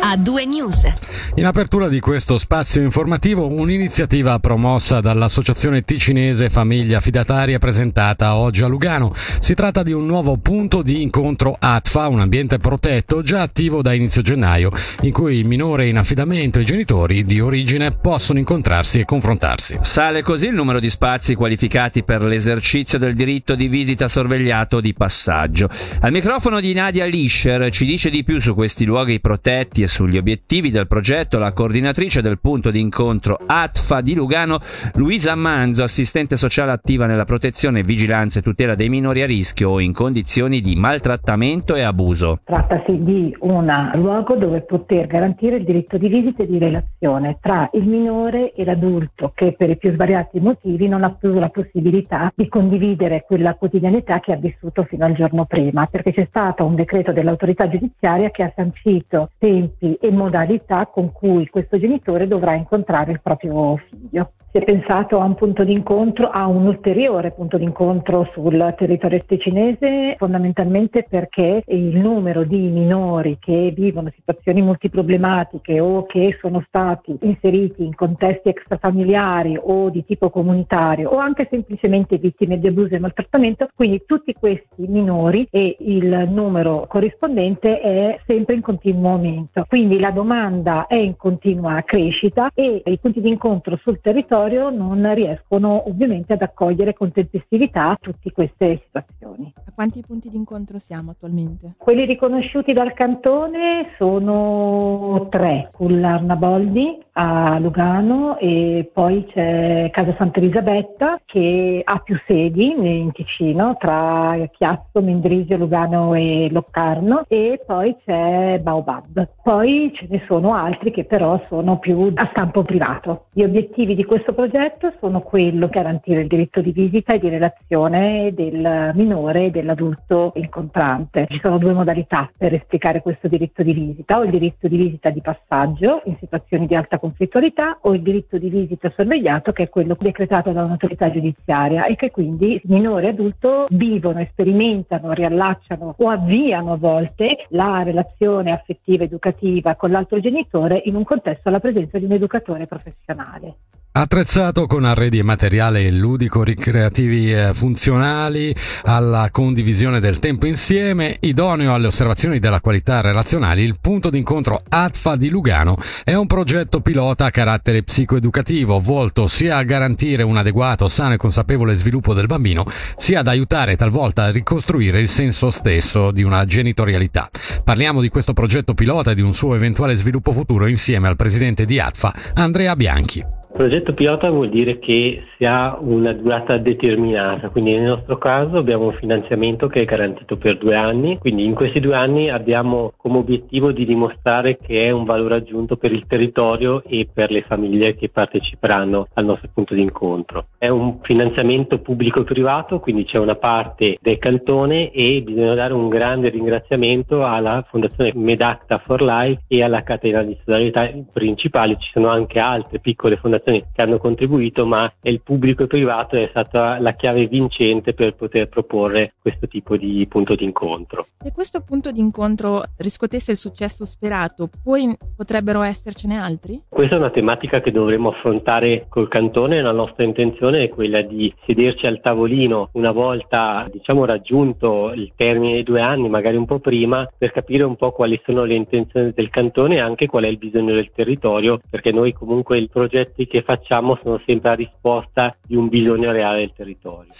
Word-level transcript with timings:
a 0.00 0.16
due 0.16 0.44
news. 0.44 0.86
In 1.34 1.44
apertura 1.44 1.88
di 1.88 2.00
questo 2.00 2.38
spazio 2.38 2.82
informativo, 2.82 3.46
un'iniziativa 3.46 4.38
promossa 4.38 5.00
dall'Associazione 5.00 5.82
Ticinese 5.82 6.50
Famiglia 6.50 7.00
Fidataria 7.00 7.58
presentata 7.58 8.36
oggi 8.36 8.62
a 8.62 8.66
Lugano. 8.66 9.14
Si 9.38 9.54
tratta 9.54 9.82
di 9.82 9.92
un 9.92 10.06
nuovo 10.06 10.36
punto 10.36 10.82
di 10.82 11.02
incontro 11.02 11.56
ATFA, 11.58 12.08
un 12.08 12.20
ambiente 12.20 12.58
protetto 12.58 13.22
già 13.22 13.42
attivo 13.42 13.82
da 13.82 13.92
inizio 13.92 14.22
gennaio, 14.22 14.72
in 15.02 15.12
cui 15.12 15.38
il 15.38 15.46
minore 15.46 15.88
in 15.88 15.98
affidamento 15.98 16.58
e 16.58 16.62
i 16.62 16.66
genitori 16.66 17.24
di 17.24 17.40
origine 17.40 17.92
possono 17.92 18.38
incontrarsi 18.38 19.00
e 19.00 19.04
confrontarsi. 19.04 19.78
Sale 19.82 20.22
così 20.22 20.46
il 20.46 20.54
numero 20.54 20.80
di 20.80 20.90
spazi 20.90 21.34
qualificati 21.34 22.04
per 22.04 22.24
l'esercizio 22.24 22.98
del 22.98 23.14
diritto 23.14 23.54
di 23.54 23.68
visita 23.68 24.08
sorvegliato 24.08 24.80
di 24.80 24.94
passaggio. 24.94 25.68
Al 26.00 26.12
microfono 26.12 26.60
di 26.60 26.72
Nadia 26.72 27.04
Lischer 27.04 27.70
ci 27.70 27.84
dice 27.84 28.10
di 28.10 28.24
più 28.24 28.40
su 28.40 28.54
questi 28.54 28.84
luoghi 28.84 29.20
protetti 29.20 29.82
e 29.82 29.87
sugli 29.88 30.16
obiettivi 30.16 30.70
del 30.70 30.86
progetto 30.86 31.38
la 31.38 31.52
coordinatrice 31.52 32.22
del 32.22 32.38
punto 32.38 32.70
di 32.70 32.80
incontro 32.80 33.38
ATFA 33.44 34.00
di 34.00 34.14
Lugano, 34.14 34.60
Luisa 34.94 35.34
Manzo, 35.34 35.82
assistente 35.82 36.36
sociale 36.36 36.70
attiva 36.70 37.06
nella 37.06 37.24
protezione, 37.24 37.82
vigilanza 37.82 38.38
e 38.38 38.42
tutela 38.42 38.74
dei 38.74 38.88
minori 38.88 39.22
a 39.22 39.26
rischio 39.26 39.70
o 39.70 39.80
in 39.80 39.92
condizioni 39.92 40.60
di 40.60 40.76
maltrattamento 40.76 41.74
e 41.74 41.82
abuso. 41.82 42.40
Trattasi 42.44 43.02
di 43.02 43.34
un 43.40 43.90
luogo 43.94 44.36
dove 44.36 44.60
poter 44.60 45.06
garantire 45.06 45.56
il 45.56 45.64
diritto 45.64 45.98
di 45.98 46.08
visita 46.08 46.42
e 46.42 46.46
di 46.46 46.58
relazione 46.58 47.38
tra 47.40 47.68
il 47.72 47.86
minore 47.86 48.52
e 48.52 48.64
l'adulto 48.64 49.32
che 49.34 49.54
per 49.56 49.70
i 49.70 49.76
più 49.76 49.92
svariati 49.92 50.40
motivi 50.40 50.88
non 50.88 51.04
ha 51.04 51.10
più 51.10 51.32
la 51.38 51.48
possibilità 51.48 52.32
di 52.34 52.48
condividere 52.48 53.24
quella 53.26 53.54
quotidianità 53.54 54.20
che 54.20 54.32
ha 54.32 54.36
vissuto 54.36 54.84
fino 54.84 55.04
al 55.04 55.14
giorno 55.14 55.44
prima, 55.46 55.86
perché 55.86 56.12
c'è 56.12 56.26
stato 56.28 56.64
un 56.64 56.74
decreto 56.74 57.12
dell'autorità 57.12 57.68
giudiziaria 57.68 58.30
che 58.30 58.42
ha 58.42 58.52
sancito 58.54 59.30
tempi 59.38 59.77
e 59.78 60.10
modalità 60.10 60.86
con 60.86 61.12
cui 61.12 61.48
questo 61.48 61.78
genitore 61.78 62.26
dovrà 62.26 62.54
incontrare 62.54 63.12
il 63.12 63.20
proprio 63.20 63.76
figlio. 63.88 64.32
Si 64.50 64.56
è 64.56 64.64
pensato 64.64 65.20
a 65.20 65.24
un 65.24 65.34
punto 65.34 65.62
d'incontro, 65.62 66.30
a 66.30 66.46
un 66.46 66.66
ulteriore 66.66 67.32
punto 67.32 67.58
d'incontro 67.58 68.30
sul 68.32 68.74
territorio 68.78 69.22
ticinese, 69.26 70.14
fondamentalmente 70.16 71.04
perché 71.06 71.62
il 71.66 71.98
numero 71.98 72.44
di 72.44 72.56
minori 72.70 73.36
che 73.38 73.74
vivono 73.76 74.10
situazioni 74.16 74.62
multiproblematiche 74.62 75.78
o 75.80 76.06
che 76.06 76.38
sono 76.40 76.64
stati 76.66 77.14
inseriti 77.20 77.84
in 77.84 77.94
contesti 77.94 78.48
extrafamiliari 78.48 79.60
o 79.60 79.90
di 79.90 80.02
tipo 80.06 80.30
comunitario 80.30 81.10
o 81.10 81.18
anche 81.18 81.46
semplicemente 81.50 82.16
vittime 82.16 82.58
di 82.58 82.68
abuso 82.68 82.94
e 82.94 83.00
maltrattamento, 83.00 83.68
quindi 83.74 84.04
tutti 84.06 84.32
questi 84.32 84.86
minori 84.86 85.46
e 85.50 85.76
il 85.80 86.26
numero 86.30 86.86
corrispondente 86.88 87.80
è 87.80 88.18
sempre 88.24 88.54
in 88.54 88.62
continuo 88.62 89.10
aumento. 89.12 89.66
Quindi 89.68 89.98
la 89.98 90.10
domanda 90.10 90.86
è 90.86 90.96
in 90.96 91.16
continua 91.16 91.82
crescita 91.82 92.50
e 92.54 92.80
i 92.82 92.98
punti 92.98 93.20
di 93.20 93.28
incontro 93.28 93.76
sul 93.76 94.00
territorio 94.00 94.36
territorio 94.38 94.70
non 94.70 95.14
riescono 95.14 95.88
ovviamente 95.88 96.34
ad 96.34 96.42
accogliere 96.42 96.94
con 96.94 97.10
tempestività 97.10 97.96
tutte 98.00 98.30
queste 98.30 98.82
situazioni. 98.84 99.52
A 99.66 99.72
quanti 99.74 100.02
punti 100.06 100.28
di 100.28 100.36
incontro 100.36 100.78
siamo 100.78 101.10
attualmente? 101.10 101.74
Quelli 101.76 102.04
riconosciuti 102.04 102.72
dal 102.72 102.94
cantone 102.94 103.94
sono 103.96 105.26
tre, 105.30 105.70
Cullarnaboldi 105.72 107.06
a 107.20 107.58
Lugano 107.58 108.38
e 108.38 108.88
poi 108.92 109.26
c'è 109.26 109.90
Casa 109.90 110.14
Santa 110.16 110.38
Elisabetta 110.38 111.20
che 111.24 111.80
ha 111.82 111.98
più 111.98 112.16
sedi 112.26 112.70
in 112.70 113.10
Ticino 113.10 113.76
tra 113.76 114.36
Chiasso, 114.52 115.02
Mendrisio, 115.02 115.56
Lugano 115.56 116.14
e 116.14 116.48
Loccarno 116.52 117.24
e 117.26 117.60
poi 117.66 117.96
c'è 118.04 118.60
Baobab. 118.62 119.30
Poi 119.42 119.90
ce 119.94 120.06
ne 120.08 120.22
sono 120.28 120.54
altri 120.54 120.92
che 120.92 121.04
però 121.04 121.42
sono 121.48 121.78
più 121.78 122.12
a 122.14 122.28
stampo 122.30 122.62
privato. 122.62 123.26
Gli 123.32 123.42
obiettivi 123.42 123.96
di 123.96 124.04
questo 124.04 124.32
progetto 124.32 124.92
sono 125.00 125.20
quello 125.20 125.66
di 125.66 125.72
garantire 125.72 126.20
il 126.20 126.28
diritto 126.28 126.60
di 126.60 126.70
visita 126.70 127.14
e 127.14 127.18
di 127.18 127.28
relazione 127.28 128.32
del 128.32 128.92
minore 128.94 129.46
e 129.46 129.50
dell'adulto 129.50 130.32
incontrante. 130.36 131.26
Ci 131.28 131.40
sono 131.40 131.58
due 131.58 131.72
modalità 131.72 132.30
per 132.36 132.54
esplicare 132.54 133.02
questo 133.02 133.26
diritto 133.26 133.64
di 133.64 133.72
visita, 133.72 134.18
o 134.18 134.22
il 134.22 134.30
diritto 134.30 134.68
di 134.68 134.76
visita 134.76 135.10
di 135.10 135.20
passaggio 135.20 136.02
in 136.04 136.16
situazioni 136.20 136.66
di 136.66 136.76
alta 136.76 136.98
conflittualità 137.08 137.78
o 137.82 137.94
il 137.94 138.02
diritto 138.02 138.36
di 138.36 138.50
visita 138.50 138.92
sorvegliato 138.94 139.52
che 139.52 139.64
è 139.64 139.68
quello 139.68 139.96
decretato 139.98 140.52
da 140.52 140.64
un'autorità 140.64 141.10
giudiziaria 141.10 141.86
e 141.86 141.96
che 141.96 142.10
quindi 142.10 142.60
minore 142.64 143.06
e 143.06 143.10
adulto 143.10 143.64
vivono, 143.70 144.26
sperimentano, 144.30 145.12
riallacciano 145.12 145.94
o 145.96 146.08
avviano 146.10 146.72
a 146.72 146.76
volte 146.76 147.46
la 147.50 147.82
relazione 147.82 148.52
affettiva 148.52 149.04
educativa 149.04 149.74
con 149.74 149.90
l'altro 149.90 150.20
genitore 150.20 150.82
in 150.84 150.94
un 150.96 151.04
contesto 151.04 151.48
alla 151.48 151.60
presenza 151.60 151.98
di 151.98 152.04
un 152.04 152.12
educatore 152.12 152.66
professionale. 152.66 153.54
Attrezzato 153.90 154.66
con 154.66 154.84
arredi 154.84 155.18
e 155.18 155.24
materiale 155.24 155.90
ludico-ricreativi 155.90 157.32
eh, 157.32 157.50
funzionali 157.52 158.54
alla 158.82 159.30
condivisione 159.32 159.98
del 159.98 160.20
tempo 160.20 160.46
insieme, 160.46 161.16
idoneo 161.20 161.74
alle 161.74 161.86
osservazioni 161.86 162.38
della 162.38 162.60
qualità 162.60 163.00
relazionali, 163.00 163.62
il 163.62 163.78
punto 163.80 164.10
d'incontro 164.10 164.62
ATFA 164.68 165.16
di 165.16 165.30
Lugano 165.30 165.76
è 166.04 166.14
un 166.14 166.26
progetto 166.26 166.80
pilota 166.80 166.97
a 167.00 167.30
carattere 167.30 167.82
psicoeducativo 167.82 168.80
volto 168.80 169.26
sia 169.28 169.56
a 169.56 169.62
garantire 169.62 170.22
un 170.22 170.36
adeguato, 170.36 170.88
sano 170.88 171.14
e 171.14 171.16
consapevole 171.16 171.74
sviluppo 171.74 172.12
del 172.12 172.26
bambino, 172.26 172.64
sia 172.96 173.20
ad 173.20 173.28
aiutare 173.28 173.76
talvolta 173.76 174.24
a 174.24 174.30
ricostruire 174.30 175.00
il 175.00 175.08
senso 175.08 175.50
stesso 175.50 176.10
di 176.10 176.22
una 176.22 176.44
genitorialità. 176.44 177.30
Parliamo 177.62 178.00
di 178.00 178.08
questo 178.08 178.32
progetto 178.32 178.74
pilota 178.74 179.12
e 179.12 179.14
di 179.14 179.22
un 179.22 179.34
suo 179.34 179.54
eventuale 179.54 179.94
sviluppo 179.94 180.32
futuro 180.32 180.66
insieme 180.66 181.08
al 181.08 181.16
presidente 181.16 181.64
di 181.64 181.78
ATFA, 181.78 182.14
Andrea 182.34 182.74
Bianchi. 182.74 183.37
Progetto 183.58 183.92
pilota 183.92 184.30
vuol 184.30 184.50
dire 184.50 184.78
che 184.78 185.24
si 185.36 185.44
ha 185.44 185.76
una 185.80 186.12
durata 186.12 186.58
determinata, 186.58 187.48
quindi 187.48 187.72
nel 187.72 187.88
nostro 187.88 188.16
caso 188.16 188.56
abbiamo 188.56 188.84
un 188.84 188.92
finanziamento 188.92 189.66
che 189.66 189.80
è 189.80 189.84
garantito 189.84 190.36
per 190.36 190.58
due 190.58 190.76
anni, 190.76 191.18
quindi 191.18 191.44
in 191.44 191.54
questi 191.54 191.80
due 191.80 191.96
anni 191.96 192.30
abbiamo 192.30 192.92
come 192.96 193.18
obiettivo 193.18 193.72
di 193.72 193.84
dimostrare 193.84 194.58
che 194.58 194.86
è 194.86 194.90
un 194.92 195.02
valore 195.02 195.34
aggiunto 195.34 195.76
per 195.76 195.90
il 195.90 196.06
territorio 196.06 196.84
e 196.86 197.08
per 197.12 197.32
le 197.32 197.42
famiglie 197.42 197.96
che 197.96 198.10
parteciperanno 198.10 199.08
al 199.14 199.24
nostro 199.24 199.50
punto 199.52 199.74
di 199.74 199.82
incontro. 199.82 200.46
È 200.56 200.68
un 200.68 201.00
finanziamento 201.02 201.80
pubblico-privato, 201.80 202.78
quindi 202.78 203.06
c'è 203.06 203.18
una 203.18 203.34
parte 203.34 203.96
del 204.00 204.18
cantone 204.18 204.92
e 204.92 205.20
bisogna 205.22 205.54
dare 205.54 205.72
un 205.72 205.88
grande 205.88 206.28
ringraziamento 206.28 207.26
alla 207.26 207.66
Fondazione 207.68 208.12
Medacta 208.14 208.78
for 208.78 209.02
Life 209.02 209.42
e 209.48 209.64
alla 209.64 209.82
catena 209.82 210.22
di 210.22 210.38
solidarietà. 210.44 211.06
Principali, 211.12 211.76
ci 211.80 211.90
sono 211.92 212.06
anche 212.06 212.38
altre 212.38 212.78
piccole 212.78 213.16
fondazioni 213.16 213.46
organizzazioni 213.48 213.64
che 213.72 213.82
hanno 213.82 213.98
contribuito, 213.98 214.66
ma 214.66 214.92
il 215.02 215.20
pubblico 215.22 215.64
e 215.64 215.66
privato 215.66 216.16
è 216.16 216.26
stata 216.30 216.78
la 216.78 216.92
chiave 216.92 217.26
vincente 217.26 217.94
per 217.94 218.14
poter 218.14 218.48
proporre 218.48 219.14
questo 219.20 219.48
tipo 219.48 219.76
di 219.76 220.06
punto 220.08 220.34
di 220.34 220.44
incontro. 220.44 221.06
Se 221.18 221.32
questo 221.32 221.62
punto 221.62 221.90
di 221.90 222.00
incontro 222.00 222.62
riscuotesse 222.76 223.32
il 223.32 223.36
successo 223.36 223.84
sperato, 223.84 224.48
poi 224.62 224.96
potrebbero 225.16 225.62
essercene 225.62 226.18
altri? 226.18 226.62
Questa 226.68 226.94
è 226.94 226.98
una 226.98 227.10
tematica 227.10 227.60
che 227.60 227.72
dovremmo 227.72 228.10
affrontare 228.10 228.86
col 228.88 229.08
cantone, 229.08 229.62
la 229.62 229.72
nostra 229.72 230.04
intenzione 230.04 230.64
è 230.64 230.68
quella 230.68 231.02
di 231.02 231.32
sederci 231.46 231.86
al 231.86 232.00
tavolino 232.00 232.70
una 232.72 232.92
volta 232.92 233.64
diciamo 233.70 234.04
raggiunto 234.04 234.92
il 234.94 235.12
termine 235.16 235.54
dei 235.54 235.62
due 235.62 235.80
anni, 235.80 236.08
magari 236.08 236.36
un 236.36 236.46
po' 236.46 236.58
prima, 236.58 237.08
per 237.16 237.32
capire 237.32 237.62
un 237.62 237.76
po' 237.76 237.92
quali 237.92 238.20
sono 238.24 238.44
le 238.44 238.54
intenzioni 238.54 239.12
del 239.14 239.30
cantone 239.30 239.76
e 239.76 239.80
anche 239.80 240.06
qual 240.06 240.24
è 240.24 240.28
il 240.28 240.38
bisogno 240.38 240.74
del 240.74 240.90
territorio, 240.94 241.60
perché 241.68 241.92
noi 241.92 242.12
comunque 242.12 242.58
i 242.58 242.68
progetti 242.68 243.26
che 243.28 243.42
facciamo 243.42 243.98
sono 244.02 244.20
sempre 244.26 244.50
a 244.50 244.54
risposta 244.54 245.36
di 245.46 245.54
un 245.54 245.68
bisogno 245.68 246.10
reale 246.10 246.38
del 246.38 246.52
territorio. 246.56 247.12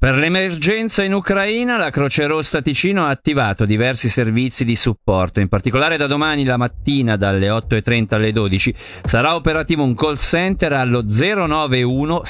Per 0.00 0.14
l'emergenza 0.14 1.02
in 1.02 1.12
Ucraina 1.12 1.76
la 1.76 1.90
Croce 1.90 2.24
Rossa 2.28 2.62
Ticino 2.62 3.06
ha 3.06 3.08
attivato 3.08 3.64
diversi 3.64 4.08
servizi 4.08 4.64
di 4.64 4.76
supporto, 4.76 5.40
in 5.40 5.48
particolare 5.48 5.96
da 5.96 6.06
domani 6.06 6.44
la 6.44 6.56
mattina 6.56 7.16
dalle 7.16 7.48
8.30 7.48 8.14
alle 8.14 8.30
12 8.30 8.74
sarà 9.02 9.34
operativo 9.34 9.82
un 9.82 9.96
call 9.96 10.14
center 10.14 10.74
allo 10.74 11.02
091 11.02 12.22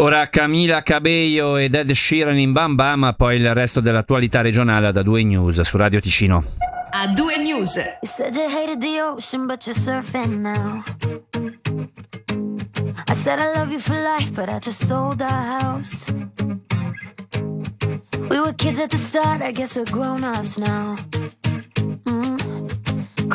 Ora 0.00 0.28
Camila 0.28 0.82
Cabello 0.82 1.56
ed 1.56 1.74
Ed 1.74 1.90
Sheeran 1.90 2.38
in 2.38 2.52
Bam 2.52 2.74
Bam, 2.76 3.14
poi 3.16 3.36
il 3.36 3.52
resto 3.52 3.80
dell'attualità 3.80 4.40
regionale 4.40 4.92
da 4.92 5.02
2 5.02 5.24
News 5.24 5.60
su 5.62 5.76
Radio 5.76 6.00
Ticino. 6.00 6.44
A 6.90 7.12
2 7.12 7.36
News. 7.42 7.76
You 7.76 7.84
said 8.02 8.34
you 8.34 8.48
hated 8.48 8.80
the 8.80 9.00
ocean, 9.00 9.46
but 9.46 9.66
you're 9.66 9.78
surfing 9.78 10.40
now. 10.40 10.82
I 13.08 13.14
said 13.14 13.40
I 13.40 13.52
love 13.54 13.72
you 13.72 13.80
for 13.80 13.94
life, 13.94 14.32
but 14.32 14.48
I 14.48 14.58
just 14.60 14.86
sold 14.86 15.20
our 15.20 15.60
house. 15.60 16.12
We 18.30 18.38
were 18.40 18.54
kids 18.54 18.78
at 18.80 18.90
the 18.90 18.96
start, 18.96 19.42
I 19.42 19.52
guess 19.52 19.76
we're 19.76 19.90
grown 19.90 20.22
ups 20.22 20.58
now. 20.58 20.96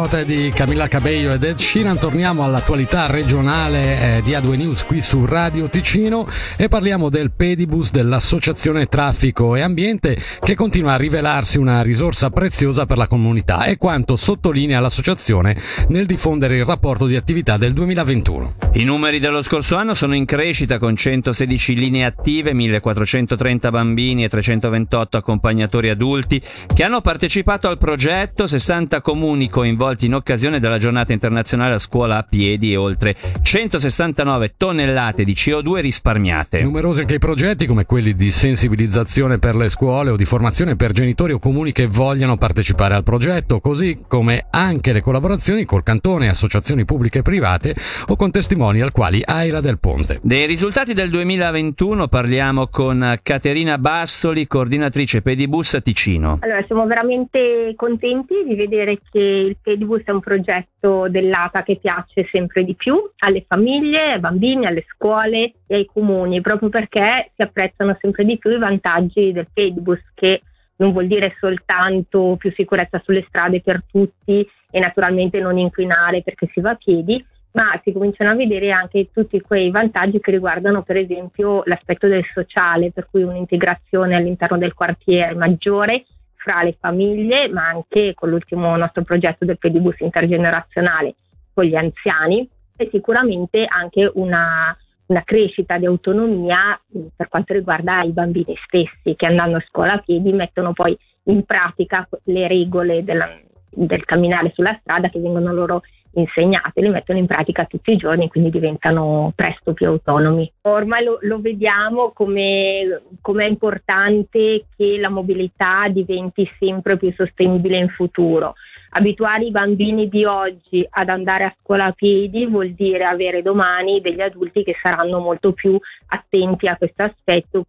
Hot 0.00 0.22
di 0.22 0.50
Camilla 0.54 0.88
Cabello 0.88 1.32
ed 1.34 1.44
Ed 1.44 1.58
Sheeran. 1.58 1.98
Torniamo 1.98 2.42
all'attualità 2.42 3.06
regionale 3.06 4.16
eh, 4.16 4.22
di 4.22 4.32
A2 4.32 4.56
News 4.56 4.84
qui 4.84 5.02
su 5.02 5.26
Radio 5.26 5.68
Ticino 5.68 6.26
e 6.56 6.68
parliamo 6.68 7.10
del 7.10 7.32
Pedibus 7.32 7.90
dell'Associazione 7.90 8.86
Traffico 8.86 9.56
e 9.56 9.60
Ambiente 9.60 10.18
che 10.40 10.54
continua 10.54 10.94
a 10.94 10.96
rivelarsi 10.96 11.58
una 11.58 11.82
risorsa 11.82 12.30
preziosa 12.30 12.86
per 12.86 12.96
la 12.96 13.08
comunità 13.08 13.64
e 13.64 13.76
quanto 13.76 14.16
sottolinea 14.16 14.80
l'associazione 14.80 15.60
nel 15.88 16.06
diffondere 16.06 16.56
il 16.56 16.64
rapporto 16.64 17.06
di 17.06 17.16
attività 17.16 17.58
del 17.58 17.74
2021. 17.74 18.54
I 18.72 18.84
numeri 18.84 19.18
dello 19.18 19.42
scorso 19.42 19.76
anno 19.76 19.92
sono 19.92 20.14
in 20.14 20.24
crescita 20.24 20.78
con 20.78 20.96
116 20.96 21.74
linee 21.74 22.04
attive, 22.04 22.54
1430 22.54 23.70
bambini 23.70 24.24
e 24.24 24.28
328 24.30 25.18
accompagnatori 25.18 25.90
adulti 25.90 26.40
che 26.72 26.84
hanno 26.84 27.02
partecipato 27.02 27.68
al 27.68 27.76
progetto, 27.76 28.46
60 28.46 29.02
comuni 29.02 29.50
coinvolti 29.50 29.88
in 30.00 30.14
occasione 30.14 30.60
della 30.60 30.78
giornata 30.78 31.12
internazionale 31.12 31.74
a 31.74 31.78
scuola 31.78 32.18
a 32.18 32.22
piedi 32.22 32.72
e 32.72 32.76
oltre 32.76 33.16
169 33.42 34.54
tonnellate 34.56 35.24
di 35.24 35.32
CO2 35.32 35.80
risparmiate. 35.80 36.62
Numerosi 36.62 37.00
anche 37.00 37.14
i 37.14 37.18
progetti 37.18 37.66
come 37.66 37.84
quelli 37.84 38.14
di 38.14 38.30
sensibilizzazione 38.30 39.38
per 39.38 39.56
le 39.56 39.68
scuole 39.68 40.10
o 40.10 40.16
di 40.16 40.24
formazione 40.24 40.76
per 40.76 40.92
genitori 40.92 41.32
o 41.32 41.38
comuni 41.38 41.72
che 41.72 41.86
vogliano 41.86 42.36
partecipare 42.36 42.94
al 42.94 43.04
progetto, 43.04 43.60
così 43.60 44.00
come 44.06 44.46
anche 44.50 44.92
le 44.92 45.00
collaborazioni 45.00 45.64
col 45.64 45.82
cantone, 45.82 46.28
associazioni 46.28 46.84
pubbliche 46.84 47.18
e 47.18 47.22
private 47.22 47.74
o 48.06 48.16
con 48.16 48.30
testimonial 48.30 48.92
quali 48.92 49.22
Aira 49.24 49.60
del 49.60 49.78
Ponte. 49.78 50.20
Dei 50.22 50.46
risultati 50.46 50.94
del 50.94 51.10
2021 51.10 52.08
parliamo 52.08 52.68
con 52.68 53.18
Caterina 53.22 53.78
Bassoli, 53.78 54.46
coordinatrice 54.46 55.22
Pedibus 55.22 55.78
Ticino. 55.82 56.38
Allora, 56.40 56.62
siamo 56.66 56.86
veramente 56.86 57.72
contenti 57.76 58.34
di 58.46 58.54
vedere 58.54 58.98
che 59.10 59.18
il 59.18 59.56
Pedibus 59.62 59.79
è 60.04 60.10
un 60.10 60.20
progetto 60.20 61.08
dell'ATA 61.08 61.62
che 61.62 61.76
piace 61.76 62.28
sempre 62.30 62.64
di 62.64 62.74
più 62.74 62.96
alle 63.18 63.44
famiglie, 63.46 64.12
ai 64.12 64.20
bambini, 64.20 64.66
alle 64.66 64.84
scuole 64.88 65.52
e 65.66 65.74
ai 65.74 65.86
comuni, 65.86 66.40
proprio 66.40 66.68
perché 66.68 67.30
si 67.34 67.42
apprezzano 67.42 67.96
sempre 68.00 68.24
di 68.24 68.38
più 68.38 68.50
i 68.50 68.58
vantaggi 68.58 69.32
del 69.32 69.48
Pedibus 69.52 70.00
che 70.14 70.42
non 70.76 70.92
vuol 70.92 71.06
dire 71.06 71.36
soltanto 71.38 72.36
più 72.38 72.52
sicurezza 72.52 73.00
sulle 73.04 73.24
strade 73.28 73.60
per 73.60 73.82
tutti 73.90 74.48
e 74.70 74.78
naturalmente 74.80 75.40
non 75.40 75.58
inquinare 75.58 76.22
perché 76.22 76.48
si 76.52 76.60
va 76.60 76.70
a 76.70 76.76
piedi, 76.76 77.24
ma 77.52 77.78
si 77.82 77.92
cominciano 77.92 78.30
a 78.30 78.34
vedere 78.34 78.70
anche 78.70 79.10
tutti 79.12 79.40
quei 79.40 79.70
vantaggi 79.70 80.20
che 80.20 80.30
riguardano 80.30 80.82
per 80.82 80.96
esempio 80.96 81.62
l'aspetto 81.66 82.06
del 82.06 82.24
sociale, 82.32 82.92
per 82.92 83.08
cui 83.10 83.22
un'integrazione 83.22 84.14
all'interno 84.14 84.56
del 84.56 84.74
quartiere 84.74 85.34
maggiore 85.34 86.04
fra 86.40 86.62
le 86.62 86.76
famiglie, 86.80 87.48
ma 87.48 87.68
anche 87.68 88.14
con 88.14 88.30
l'ultimo 88.30 88.74
nostro 88.76 89.02
progetto 89.02 89.44
del 89.44 89.58
pedibus 89.58 89.98
intergenerazionale 90.00 91.14
con 91.52 91.64
gli 91.64 91.76
anziani 91.76 92.48
e 92.76 92.88
sicuramente 92.90 93.66
anche 93.66 94.10
una, 94.14 94.74
una 95.06 95.22
crescita 95.22 95.76
di 95.76 95.84
autonomia 95.84 96.80
per 97.14 97.28
quanto 97.28 97.52
riguarda 97.52 98.02
i 98.02 98.12
bambini 98.12 98.56
stessi 98.64 99.14
che 99.16 99.26
andando 99.26 99.58
a 99.58 99.64
scuola 99.68 99.94
a 99.94 99.98
piedi 99.98 100.32
mettono 100.32 100.72
poi 100.72 100.96
in 101.24 101.44
pratica 101.44 102.08
le 102.24 102.48
regole 102.48 103.04
della, 103.04 103.28
del 103.68 104.04
camminare 104.06 104.52
sulla 104.54 104.76
strada 104.80 105.10
che 105.10 105.20
vengono 105.20 105.52
loro 105.52 105.82
insegnate, 106.12 106.80
le 106.80 106.90
mettono 106.90 107.18
in 107.18 107.26
pratica 107.26 107.64
tutti 107.64 107.92
i 107.92 107.96
giorni, 107.96 108.28
quindi 108.28 108.50
diventano 108.50 109.32
presto 109.34 109.72
più 109.72 109.86
autonomi. 109.86 110.50
Ormai 110.62 111.04
lo, 111.04 111.18
lo 111.22 111.40
vediamo 111.40 112.10
come, 112.12 113.02
come, 113.20 113.44
è 113.44 113.48
importante 113.48 114.66
che 114.76 114.98
la 114.98 115.08
mobilità 115.08 115.88
diventi 115.88 116.50
sempre 116.58 116.96
più 116.96 117.12
sostenibile 117.12 117.78
in 117.78 117.88
futuro. 117.88 118.54
Abituare 118.92 119.44
i 119.44 119.52
bambini 119.52 120.08
di 120.08 120.24
oggi 120.24 120.84
ad 120.88 121.08
andare 121.08 121.44
a 121.44 121.54
scuola 121.60 121.86
a 121.86 121.92
piedi 121.92 122.46
vuol 122.46 122.70
dire 122.70 123.04
avere 123.04 123.40
domani 123.40 124.00
degli 124.00 124.20
adulti 124.20 124.64
che 124.64 124.74
saranno 124.82 125.20
molto 125.20 125.52
più 125.52 125.78
attenti 126.08 126.66
a 126.66 126.76
questo 126.76 127.04
aspetto, 127.04 127.66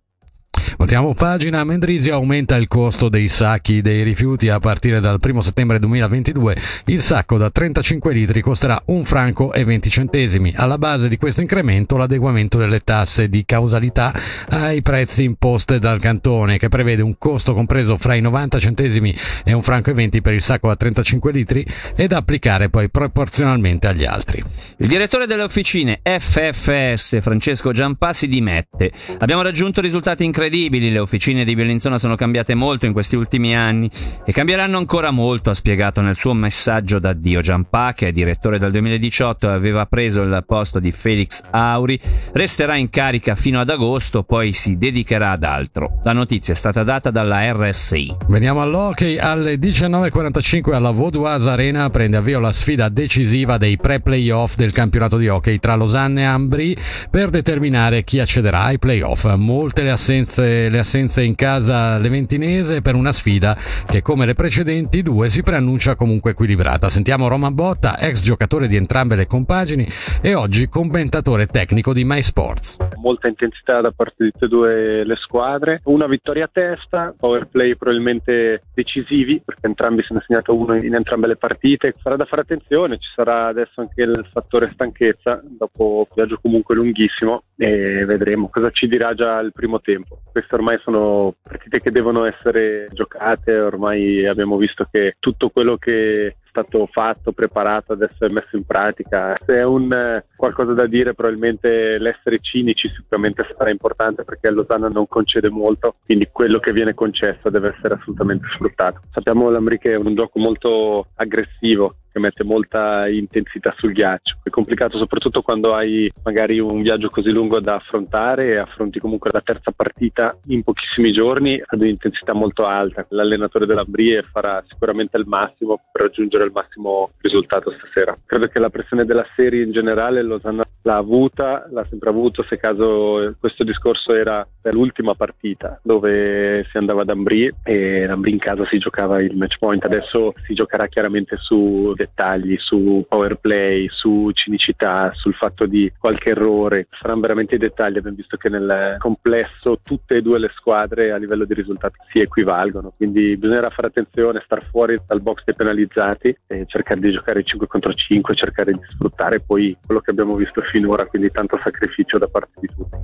Voltiamo 0.78 1.14
pagina, 1.14 1.64
Mendrisio 1.64 2.14
aumenta 2.14 2.56
il 2.56 2.68
costo 2.68 3.10
dei 3.10 3.28
sacchi 3.28 3.82
dei 3.82 4.04
rifiuti 4.04 4.48
a 4.48 4.60
partire 4.60 5.00
dal 5.00 5.20
1 5.22 5.42
settembre 5.42 5.80
2022. 5.80 6.56
Il 6.86 7.02
sacco 7.02 7.38
da 7.38 7.50
35 7.50 8.14
litri 8.14 8.42
costerà 8.42 8.82
un 8.86 9.04
franco 9.04 9.54
e 9.54 9.64
20 9.64 9.90
centesimi. 9.90 10.54
Alla 10.56 10.78
base 10.78 11.10
di 11.10 11.18
questo 11.18 11.42
incremento 11.42 11.98
l'adeguamento 11.98 12.58
delle 12.58 12.80
tasse 12.80 13.28
di 13.28 13.44
causalità 13.46 14.14
ai 14.50 14.82
prezzi 14.82 15.24
imposte 15.24 15.78
dal 15.78 16.00
cantone 16.00 16.58
che 16.58 16.70
prevede 16.70 17.02
un 17.02 17.18
costo 17.18 17.54
compreso 17.54 17.98
fra 17.98 18.16
i 18.16 18.22
90 18.22 18.60
centesimi 18.60 19.16
e 19.44 19.54
un 19.54 19.64
franco 19.64 19.90
e 19.90 19.94
20 19.94 20.22
per 20.22 20.34
il 20.34 20.42
sacco 20.42 20.70
da 20.70 20.76
35 20.76 21.32
litri 21.32 21.66
e 21.96 22.08
da 22.08 22.18
applicare 22.18 22.70
poi 22.70 22.90
proporzionalmente 22.90 23.88
agli 23.88 24.06
altri. 24.06 24.44
Il 24.78 24.88
direttore 24.88 25.28
delle 25.28 25.44
officine 25.44 26.00
FFS 26.02 27.20
Francesco 27.22 27.72
Giampà 27.72 28.14
si 28.14 28.28
dimette. 28.28 28.92
Abbiamo 29.20 29.42
raggiunto 29.42 29.82
risultati 29.82 30.24
incredibili 30.24 30.61
incredibili, 30.62 30.92
le 30.92 31.00
officine 31.00 31.44
di 31.44 31.56
Bellinzona 31.56 31.98
sono 31.98 32.16
cambiate 32.16 32.54
molto 32.54 32.86
in 32.86 32.94
questi 32.94 33.16
ultimi 33.16 33.56
anni 33.56 33.90
e 34.24 34.32
cambieranno 34.32 34.78
ancora 34.78 35.12
molto, 35.12 35.50
ha 35.50 35.54
spiegato 35.54 36.02
nel 36.02 36.16
suo 36.16 36.34
messaggio 36.34 37.00
d'addio 37.00 37.42
Giampà, 37.42 37.94
che 37.94 38.08
è 38.08 38.12
direttore 38.12 38.60
dal 38.60 38.72
2018 38.72 39.50
e 39.50 39.52
aveva 39.52 39.86
preso 39.86 40.22
il 40.22 40.44
posto 40.46 40.80
di 40.80 40.92
Felix 40.92 41.42
Auri, 41.50 42.00
resterà 42.34 42.76
in 42.76 42.90
carica 42.90 43.36
fino 43.36 43.60
ad 43.60 43.70
agosto, 43.70 44.24
poi 44.24 44.52
si 44.52 44.78
dedicherà 44.78 45.32
ad 45.32 45.44
altro. 45.44 46.00
La 46.04 46.14
notizia 46.14 46.54
è 46.54 46.58
stata 46.58 46.84
data 46.84 47.10
dalla 47.10 47.52
RSI. 47.52 48.16
Veniamo 48.28 48.62
all'hockey, 48.62 49.18
alle 49.18 49.56
19.45 49.56 50.74
alla 50.74 50.92
Vaudoise 50.92 51.50
Arena 51.50 51.90
prende 51.90 52.18
avvio 52.18 52.40
la 52.40 52.52
sfida 52.52 52.90
decisiva 52.90 53.58
dei 53.58 53.78
pre-playoff 53.78 54.56
del 54.56 54.72
campionato 54.72 55.18
di 55.18 55.28
hockey 55.28 55.60
tra 55.60 55.76
Losanne 55.76 56.22
e 56.22 56.26
Ambri 56.26 56.76
per 57.10 57.30
determinare 57.30 58.04
chi 58.04 58.20
accederà 58.20 58.64
ai 58.64 58.80
playoff. 58.80 59.26
Molte 59.36 59.84
le 59.84 59.92
assenze 59.92 60.51
le 60.70 60.80
assenze 60.80 61.24
in 61.24 61.36
casa 61.36 61.98
leventinese 61.98 62.82
per 62.82 62.96
una 62.96 63.12
sfida 63.12 63.58
che 63.86 64.02
come 64.02 64.26
le 64.26 64.34
precedenti 64.34 65.02
due 65.02 65.30
si 65.30 65.44
preannuncia 65.44 65.96
comunque 65.96 66.32
equilibrata. 66.32 66.90
Sentiamo 66.90 67.28
Roman 67.28 67.54
Botta, 67.54 67.98
ex 68.00 68.24
giocatore 68.24 68.68
di 68.68 68.76
entrambe 68.76 69.16
le 69.16 69.28
compagini 69.28 69.88
e 70.22 70.34
oggi 70.34 70.68
commentatore 70.68 71.46
tecnico 71.48 71.94
di 71.94 72.04
MySports. 72.04 72.78
Molta 72.98 73.28
intensità 73.28 73.82
da 73.82 73.92
parte 73.92 74.24
di 74.24 74.32
tutte 74.32 74.46
e 74.46 74.48
due 74.48 75.04
le 75.04 75.16
squadre, 75.16 75.82
una 75.86 76.08
vittoria 76.08 76.46
a 76.46 76.50
testa, 76.52 77.14
power 77.18 77.48
play 77.48 77.76
probabilmente 77.76 78.64
decisivi 78.74 79.42
perché 79.44 79.68
entrambi 79.68 80.04
si 80.04 80.12
hanno 80.12 80.24
segnato 80.26 80.56
uno 80.56 80.76
in 80.76 80.96
entrambe 80.96 81.28
le 81.28 81.38
partite. 81.38 81.96
Sarà 82.02 82.16
da 82.16 82.26
fare 82.26 82.42
attenzione, 82.42 82.98
ci 82.98 83.10
sarà 83.16 83.48
adesso 83.48 83.82
anche 83.82 84.02
il 84.02 84.28
fattore 84.32 84.72
stanchezza 84.74 85.42
dopo 85.44 86.08
un 86.10 86.16
viaggio 86.16 86.40
comunque 86.42 86.76
lunghissimo 86.76 87.44
e 87.58 88.06
vedremo 88.06 88.50
cosa 88.50 88.70
ci 88.72 88.88
dirà 88.88 89.14
già 89.14 89.40
il 89.40 89.52
primo 89.54 89.80
tempo. 89.82 90.20
Queste 90.32 90.56
ormai 90.56 90.80
sono 90.82 91.36
partite 91.44 91.82
che 91.82 91.92
devono 91.92 92.24
essere 92.24 92.88
giocate, 92.94 93.60
ormai 93.60 94.26
abbiamo 94.26 94.56
visto 94.56 94.88
che 94.90 95.18
tutto 95.20 95.50
quello 95.50 95.76
che 95.78 96.38
stato 96.52 96.88
fatto, 96.92 97.32
preparato, 97.32 97.94
adesso 97.94 98.26
è 98.26 98.32
messo 98.32 98.58
in 98.58 98.66
pratica. 98.66 99.34
Se 99.44 99.56
è 99.56 99.64
un 99.64 99.92
eh, 99.92 100.26
qualcosa 100.36 100.74
da 100.74 100.86
dire, 100.86 101.16
probabilmente 101.16 101.98
l'essere 101.98 102.40
cinici 102.42 102.90
sicuramente 102.90 103.48
sarà 103.58 103.72
importante 103.72 104.24
perché 104.24 104.50
Losanna 104.52 104.90
non 104.90 105.08
concede 105.08 105.50
molto, 105.50 105.96
quindi 106.06 106.28
quello 106.32 106.60
che 106.60 106.74
viene 106.74 106.94
concesso 106.94 107.50
deve 107.50 107.74
essere 107.76 107.96
assolutamente 107.96 108.48
sfruttato. 108.54 109.02
Sappiamo 109.12 109.50
l'Amri 109.50 109.80
che 109.80 109.94
è 109.94 109.96
un 109.96 110.14
gioco 110.14 110.40
molto 110.40 111.08
aggressivo, 111.16 111.96
che 112.12 112.20
mette 112.20 112.44
molta 112.44 113.08
intensità 113.08 113.74
sul 113.78 113.94
ghiaccio. 113.94 114.40
È 114.44 114.50
complicato 114.50 114.98
soprattutto 114.98 115.42
quando 115.42 115.74
hai 115.74 116.12
magari 116.24 116.60
un 116.60 116.82
viaggio 116.82 117.10
così 117.10 117.32
lungo 117.32 117.60
da 117.60 117.76
affrontare 117.76 118.50
e 118.50 118.58
affronti 118.58 119.00
comunque 119.00 119.30
la 119.32 119.42
terza 119.42 119.72
partita 119.72 120.38
in 120.48 120.64
pochissimi 120.64 121.12
giorni 121.14 121.62
ad 121.64 121.80
un'intensità 121.80 122.34
molto 122.34 122.66
alta. 122.66 123.06
L'allenatore 123.10 123.66
dell'Ambrie 123.66 124.24
farà 124.24 124.62
sicuramente 124.68 125.18
il 125.18 125.26
massimo 125.26 125.80
per 125.92 126.04
raggiungere 126.04 126.41
il 126.44 126.52
massimo 126.54 127.12
risultato 127.22 127.72
stasera. 127.72 128.18
Credo 128.26 128.48
che 128.48 128.60
la 128.60 128.70
pressione 128.70 129.06
della 129.06 129.26
serie 129.36 129.64
in 129.64 129.72
generale 129.72 130.22
Losanna 130.22 130.64
l'ha 130.84 130.98
avuta, 130.98 131.68
l'ha 131.72 131.86
sempre 131.90 132.10
avuto, 132.10 132.44
se 132.44 132.58
caso 132.58 133.36
questo 133.40 133.64
discorso 133.64 134.14
era 134.14 134.46
l'ultima 134.72 135.16
partita 135.16 135.80
dove 135.84 136.66
si 136.70 136.78
andava 136.78 137.02
ad 137.02 137.10
Ambri 137.10 137.52
e 137.64 138.06
Ambri 138.06 138.32
in 138.32 138.40
casa 138.40 138.66
si 138.66 138.78
giocava 138.78 139.22
il 139.22 139.36
match 139.36 139.58
point, 139.60 139.84
adesso 139.84 140.34
si 140.46 140.54
giocherà 140.54 140.88
chiaramente 140.88 141.38
su 141.38 141.94
dettagli, 141.96 142.58
su 142.58 143.06
power 143.08 143.36
play, 143.36 143.88
su 143.90 144.32
cinicità, 144.34 145.12
sul 145.14 145.34
fatto 145.34 145.66
di 145.66 145.92
qualche 145.98 146.30
errore, 146.30 146.88
saranno 147.00 147.22
veramente 147.22 147.56
i 147.56 147.60
dettagli, 147.60 147.98
abbiamo 147.98 148.18
visto 148.18 148.38
che 148.38 148.50
nel 148.50 148.96
complesso 149.00 149.80
tutte 149.84 150.18
e 150.18 150.22
due 150.22 150.40
le 150.40 150.52
squadre 150.56 151.12
a 151.12 151.18
livello 151.18 151.46
di 151.46 151.54
risultati 151.54 151.98
si 152.12 152.20
equivalgono, 152.20 152.94
quindi 152.96 153.38
bisognerà 153.38 153.70
fare 153.70 153.88
attenzione, 153.88 154.42
star 154.44 154.66
fuori 154.70 155.00
dal 155.06 155.22
box 155.22 155.44
dei 155.46 155.56
penalizzati 155.56 156.31
altri 156.32 156.38
e 156.48 156.66
cercare 156.68 157.00
di 157.00 157.12
giocare 157.12 157.44
5 157.44 157.68
contro 157.68 157.94
5, 157.94 158.36
cercare 158.36 158.74
di 158.74 158.80
sfruttare 158.90 159.40
poi 159.40 159.76
quello 159.86 160.02
che 160.02 160.12
abbiamo 160.12 160.36
visto 160.36 160.62
finora, 160.62 161.06
quindi 161.06 161.32
tanto 161.32 161.60
sacrificio 161.64 162.18
da 162.18 162.28
parte 162.28 162.60
di 162.60 162.68
tutti. 162.68 162.98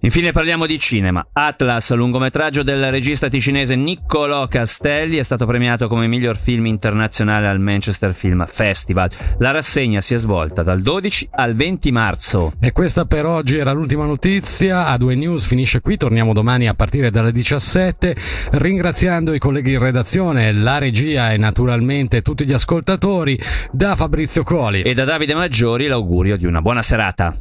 Infine 0.00 0.32
parliamo 0.32 0.66
di 0.66 0.78
cinema. 0.78 1.26
Atlas, 1.32 1.92
lungometraggio 1.94 2.62
del 2.62 2.90
regista 2.90 3.28
ticinese 3.28 3.76
Niccolò 3.76 4.46
Castelli, 4.48 5.16
è 5.16 5.22
stato 5.22 5.46
premiato 5.46 5.88
come 5.88 6.06
miglior 6.06 6.36
film 6.36 6.66
internazionale 6.66 7.46
al 7.46 7.60
Manchester 7.60 8.14
Film 8.14 8.44
Festival. 8.46 9.10
La 9.38 9.50
rassegna 9.50 10.00
si 10.00 10.14
è 10.14 10.18
svolta 10.18 10.62
dal 10.62 10.80
12 10.80 11.28
al 11.32 11.54
20 11.54 11.92
marzo. 11.92 12.52
E 12.60 12.72
questa 12.72 13.04
per 13.06 13.26
oggi 13.26 13.58
era 13.58 13.72
l'ultima 13.72 14.04
notizia. 14.04 14.86
A 14.86 14.96
due 14.96 15.14
news 15.14 15.46
finisce 15.46 15.80
qui, 15.80 15.96
torniamo 15.96 16.32
domani 16.32 16.68
a 16.68 16.74
partire 16.74 17.10
dalle 17.10 17.32
17. 17.32 18.16
Ringraziando 18.52 19.32
i 19.32 19.38
colleghi 19.38 19.72
in 19.72 19.78
redazione, 19.78 20.52
la 20.52 20.78
regia 20.78 21.32
e 21.32 21.36
naturalmente 21.36 22.22
tutti 22.22 22.44
gli 22.44 22.52
ascoltatori, 22.74 23.40
da 23.70 23.94
Fabrizio 23.94 24.42
Coli 24.42 24.82
e 24.82 24.94
da 24.94 25.04
Davide 25.04 25.34
Maggiori 25.34 25.86
l'augurio 25.86 26.36
di 26.36 26.46
una 26.46 26.60
buona 26.60 26.82
serata. 26.82 27.36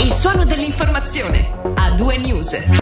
Il 0.00 0.12
suono 0.12 0.44
dell'informazione 0.44 1.54
a 1.74 1.92
due 1.92 2.18
news. 2.18 2.66